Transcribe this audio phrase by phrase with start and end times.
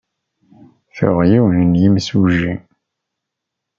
[0.95, 2.53] Tuɣ yiwen n yemsujji.